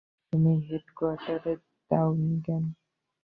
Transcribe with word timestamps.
তুমি 0.33 0.51
হেডকোয়ার্টারে 0.67 1.53
দাওনি 1.91 2.35
কেন? 2.45 2.63